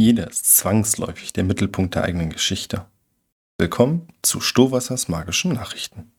[0.00, 2.86] Jeder ist zwangsläufig der Mittelpunkt der eigenen Geschichte.
[3.58, 6.12] Willkommen zu Stohwassers magischen Nachrichten.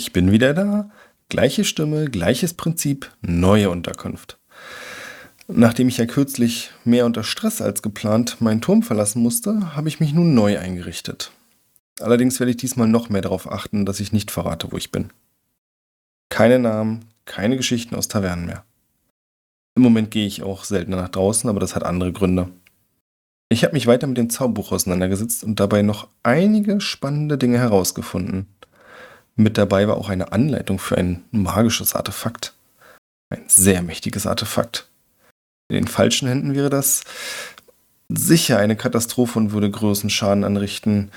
[0.00, 0.88] Ich bin wieder da.
[1.28, 4.38] Gleiche Stimme, gleiches Prinzip, neue Unterkunft.
[5.46, 10.00] Nachdem ich ja kürzlich mehr unter Stress als geplant meinen Turm verlassen musste, habe ich
[10.00, 11.32] mich nun neu eingerichtet.
[12.00, 15.10] Allerdings werde ich diesmal noch mehr darauf achten, dass ich nicht verrate, wo ich bin.
[16.30, 18.64] Keine Namen, keine Geschichten aus Tavernen mehr.
[19.74, 22.48] Im Moment gehe ich auch seltener nach draußen, aber das hat andere Gründe.
[23.50, 28.46] Ich habe mich weiter mit dem Zauberbuch auseinandergesetzt und dabei noch einige spannende Dinge herausgefunden.
[29.40, 32.52] Mit dabei war auch eine Anleitung für ein magisches Artefakt.
[33.30, 34.86] Ein sehr mächtiges Artefakt.
[35.70, 37.04] In den falschen Händen wäre das
[38.10, 41.10] sicher eine Katastrophe und würde großen Schaden anrichten.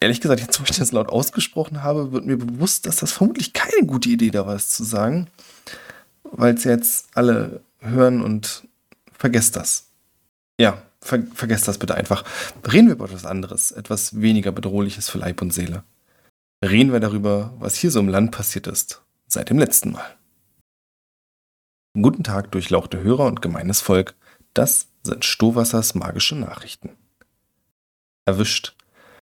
[0.00, 3.52] Ehrlich gesagt, jetzt wo ich das laut ausgesprochen habe, wird mir bewusst, dass das vermutlich
[3.52, 5.26] keine gute Idee da war, es zu sagen.
[6.22, 8.66] Weil es jetzt alle hören und
[9.12, 9.88] vergesst das.
[10.58, 12.24] Ja, ver vergesst das bitte einfach.
[12.72, 15.84] Reden wir über etwas anderes, etwas weniger bedrohliches für Leib und Seele
[16.62, 20.16] reden wir darüber, was hier so im Land passiert ist, seit dem letzten Mal.
[22.00, 24.14] Guten Tag, durchlauchte Hörer und gemeines Volk,
[24.54, 26.90] das sind Stohwassers magische Nachrichten.
[28.24, 28.76] Erwischt.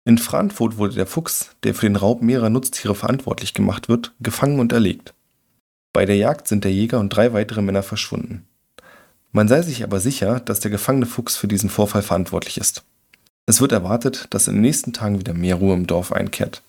[0.05, 4.59] In Frankfurt wurde der Fuchs, der für den Raub mehrerer Nutztiere verantwortlich gemacht wird, gefangen
[4.59, 5.15] und erlegt.
[5.93, 8.47] Bei der Jagd sind der Jäger und drei weitere Männer verschwunden.
[9.31, 12.85] Man sei sich aber sicher, dass der gefangene Fuchs für diesen Vorfall verantwortlich ist.
[13.47, 16.63] Es wird erwartet, dass in den nächsten Tagen wieder mehr Ruhe im Dorf einkehrt.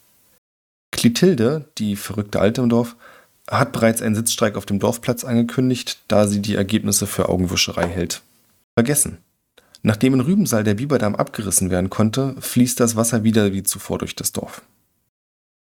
[1.03, 2.95] Clotilde, die verrückte Alte im Dorf,
[3.49, 8.21] hat bereits einen Sitzstreik auf dem Dorfplatz angekündigt, da sie die Ergebnisse für Augenwischerei hält.
[8.77, 9.17] Vergessen.
[9.81, 14.15] Nachdem in Rübensaal der Biberdamm abgerissen werden konnte, fließt das Wasser wieder wie zuvor durch
[14.15, 14.61] das Dorf.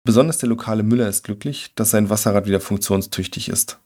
[0.04, 3.80] Besonders der lokale Müller ist glücklich, dass sein Wasserrad wieder funktionstüchtig ist.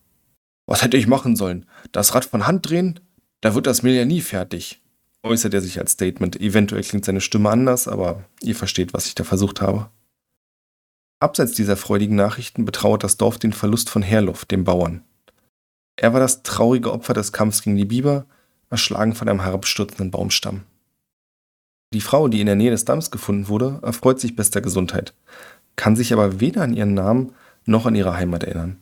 [0.65, 1.65] Was hätte ich machen sollen?
[1.93, 2.99] Das Rad von Hand drehen?
[3.39, 4.81] Da wird das Mehl ja nie fertig,
[5.23, 6.41] äußert er sich als Statement.
[6.41, 9.89] Eventuell klingt seine Stimme anders, aber ihr versteht, was ich da versucht habe.
[11.21, 15.03] Abseits dieser freudigen Nachrichten betrauert das Dorf den Verlust von Herluf, dem Bauern.
[15.97, 18.25] Er war das traurige Opfer des Kampfs gegen die Biber,
[18.69, 20.63] erschlagen von einem herabstürzenden Baumstamm.
[21.93, 25.13] Die Frau, die in der Nähe des Damms gefunden wurde, erfreut sich bester Gesundheit,
[25.75, 27.33] kann sich aber weder an ihren Namen
[27.65, 28.77] noch an ihre Heimat erinnern.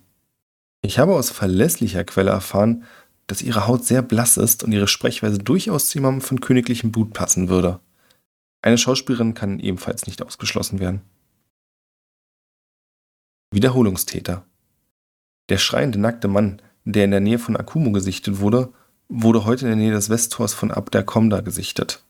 [0.83, 2.83] Ich habe aus verlässlicher Quelle erfahren,
[3.25, 7.13] dass ihre Haut sehr blass ist und ihre Sprechweise durchaus zu jemandem von königlichem Blut
[7.13, 7.79] passen würde.
[8.61, 11.01] Eine Schauspielerin kann ebenfalls nicht ausgeschlossen werden.
[13.51, 14.45] Wiederholungstäter.
[15.49, 18.73] Der schreiende nackte Mann, der in der Nähe von Akumo gesichtet wurde,
[19.09, 22.03] wurde heute in der Nähe des Westtors von Abderkomda gesichtet.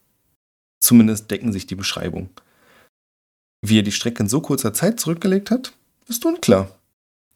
[0.79, 2.29] Zumindest decken sich die Beschreibungen.
[3.61, 5.73] Wie er die Strecke in so kurzer Zeit zurückgelegt hat,
[6.07, 6.71] ist unklar,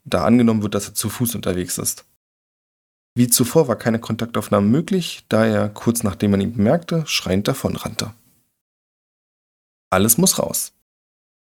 [0.04, 2.06] da angenommen wird, dass er zu Fuß unterwegs ist.
[3.14, 8.14] Wie zuvor war keine Kontaktaufnahme möglich, da er, kurz nachdem man ihn bemerkte, schreiend davonrannte.
[9.90, 10.72] Alles muss raus.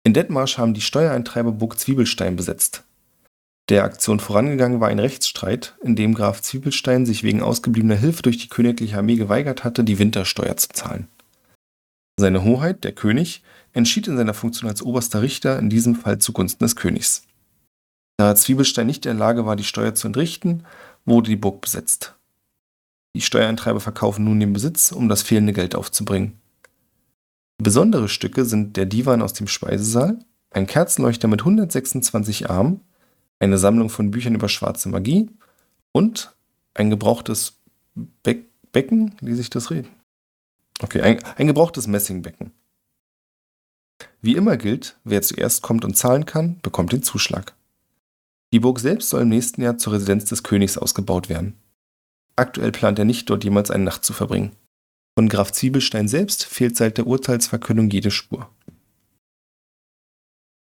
[0.08, 2.86] In Dithmarsch haben die Steuereintreiber Burg Zwiebelstein besetzt.
[3.68, 8.38] Der Aktion vorangegangen war ein Rechtsstreit, in dem Graf Zwiebelstein sich wegen ausgebliebener Hilfe durch
[8.38, 11.10] die königliche Armee geweigert hatte, die Wintersteuer zu zahlen.
[12.18, 16.64] Seine Hoheit, der König, entschied in seiner Funktion als oberster Richter in diesem Fall zugunsten
[16.64, 17.24] des Königs.
[18.16, 20.64] Da Zwiebelstein nicht in der Lage war, die Steuer zu entrichten,
[21.04, 22.16] wurde die Burg besetzt.
[23.14, 26.40] Die Steuereintreiber verkaufen nun den Besitz, um das fehlende Geld aufzubringen.
[27.58, 30.20] Besondere Stücke sind der Divan aus dem Speisesaal,
[30.52, 32.82] ein Kerzenleuchter mit 126 Armen,
[33.40, 35.30] eine Sammlung von Büchern über schwarze Magie
[35.92, 36.36] und
[36.74, 37.60] ein gebrauchtes
[37.96, 39.88] Be Becken, wie sich das reden?
[40.82, 42.52] Okay, ein, ein gebrauchtes Messingbecken.
[44.22, 47.56] Wie immer gilt, wer zuerst kommt und zahlen kann, bekommt den Zuschlag.
[48.54, 51.56] Die Burg selbst soll im nächsten Jahr zur Residenz des Königs ausgebaut werden.
[52.36, 54.52] Aktuell plant er nicht, dort jemals eine Nacht zu verbringen.
[55.18, 58.52] Von Graf Zwiebelstein selbst fehlt seit der Urteilsverkündung jede Spur.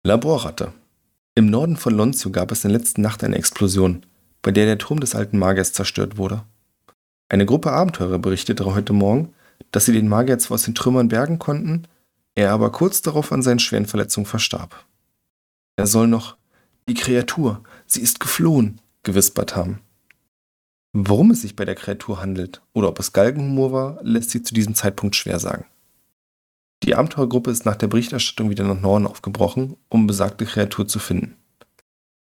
[0.03, 0.73] Laborratte.
[1.35, 4.07] Im Norden von Lonzio gab es in der letzten Nacht eine Explosion,
[4.41, 6.43] bei der der Turm des alten Magiers zerstört wurde.
[7.29, 9.35] Eine Gruppe Abenteurer berichtete heute Morgen,
[9.73, 11.87] dass sie den Magier zwar aus den Trümmern bergen konnten,
[12.35, 14.87] er aber kurz darauf an seinen schweren Verletzungen verstarb.
[15.77, 16.39] Er soll noch
[16.89, 19.81] die Kreatur, sie ist geflohen, gewispert haben.
[20.99, 24.55] Worum es sich bei der Kreatur handelt oder ob es Galgenhumor war, lässt sich zu
[24.55, 25.67] diesem Zeitpunkt schwer sagen.
[26.85, 31.37] Die Abenteuergruppe ist nach der Berichterstattung wieder nach Norden aufgebrochen, um besagte Kreatur zu finden.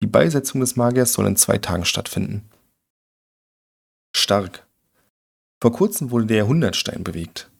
[0.02, 2.49] Die Beisetzung des Magiers soll in zwei Tagen stattfinden.
[4.16, 4.67] Stark.
[5.62, 7.50] Vor kurzem wurde der Jahrhundertstein bewegt.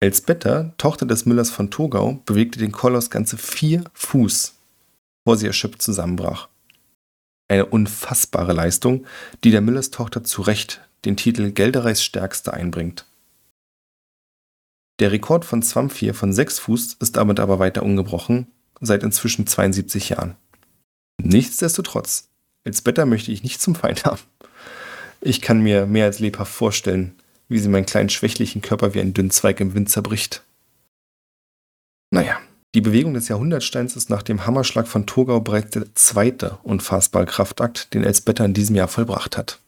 [0.00, 4.54] Elsbetta, Tochter des Müllers von Togau, bewegte den Koloss ganze vier Fuß,
[5.24, 6.48] bevor sie erschöpft zusammenbrach.
[7.52, 9.04] Eine unfassbare Leistung,
[9.44, 13.04] die der Müllers Tochter zu Recht den Titel Geldereis Stärkste einbringt.
[15.00, 18.46] Der Rekord von Zwamphir von 6 Fuß ist damit aber weiter ungebrochen,
[18.80, 20.34] seit inzwischen 72 Jahren.
[21.22, 22.30] Nichtsdestotrotz,
[22.64, 24.22] Elsbetta möchte ich nicht zum Feind haben.
[25.20, 27.16] Ich kann mir mehr als lebhaft vorstellen,
[27.50, 30.42] wie sie meinen kleinen schwächlichen Körper wie einen dünnen Zweig im Wind zerbricht.
[32.10, 32.40] Naja,
[32.74, 37.92] die Bewegung des Jahrhundertsteins ist nach dem Hammerschlag von Togau bereits der zweite unfassbare Kraftakt,
[37.92, 39.60] den Elsbetta in diesem Jahr vollbracht hat.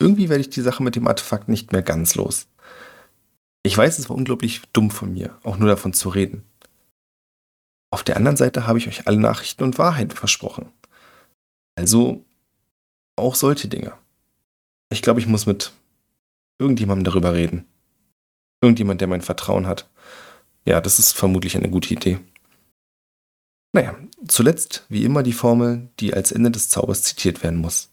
[0.00, 2.46] Irgendwie werde ich die Sache mit dem Artefakt nicht mehr ganz los.
[3.64, 6.44] Ich weiß, es war unglaublich dumm von mir, auch nur davon zu reden.
[7.90, 10.70] Auf der anderen Seite habe ich euch alle Nachrichten und Wahrheit versprochen.
[11.76, 12.24] Also
[13.16, 13.94] auch solche Dinge.
[14.90, 15.72] Ich glaube, ich muss mit
[16.58, 17.66] irgendjemandem darüber reden.
[18.60, 19.88] Irgendjemand, der mein Vertrauen hat.
[20.64, 22.18] Ja, das ist vermutlich eine gute Idee.
[23.72, 23.96] Naja,
[24.28, 27.90] zuletzt wie immer die Formel, die als Ende des Zaubers zitiert werden muss.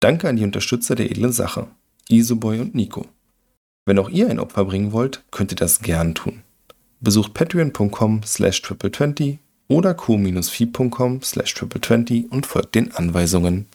[0.00, 1.68] Danke an die Unterstützer der edlen Sache,
[2.08, 3.06] Isoboy und Nico.
[3.86, 6.42] Wenn auch ihr ein Opfer bringen wollt, könnt ihr das gern tun.
[7.00, 9.38] Besucht patreon.com slash triple20
[9.68, 13.66] oder co-fi.com slash triple20 und folgt den Anweisungen.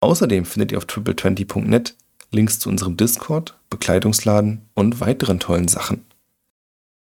[0.00, 1.96] Außerdem findet ihr auf triple20.net
[2.30, 6.04] Links zu unserem Discord, Bekleidungsladen und weiteren tollen Sachen.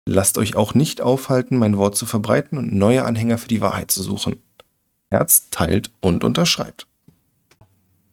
[0.07, 3.91] Lasst euch auch nicht aufhalten, mein Wort zu verbreiten und neue Anhänger für die Wahrheit
[3.91, 4.43] zu suchen.
[5.11, 6.87] Herz teilt und unterschreibt.